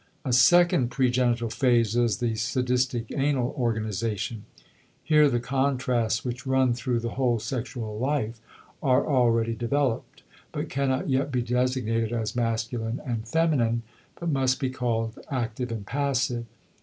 A 0.25 0.33
second 0.33 0.89
pregenital 0.89 1.53
phase 1.53 1.95
is 1.95 2.17
the 2.17 2.33
sadistic 2.33 3.11
anal 3.15 3.51
organization. 3.55 4.45
Here 5.03 5.29
the 5.29 5.39
contrasts 5.39 6.25
which 6.25 6.47
run 6.47 6.73
through 6.73 7.01
the 7.01 7.11
whole 7.11 7.37
sexual 7.37 7.99
life 7.99 8.41
are 8.81 9.05
already 9.07 9.53
developed, 9.53 10.23
but 10.51 10.69
cannot 10.69 11.07
yet 11.07 11.31
be 11.31 11.43
designated 11.43 12.11
as 12.11 12.35
masculine 12.35 12.99
and 13.05 13.27
feminine, 13.27 13.83
but 14.19 14.29
must 14.29 14.59
be 14.59 14.71
called 14.71 15.19
active 15.29 15.71
and 15.71 15.85
passive. 15.85 16.47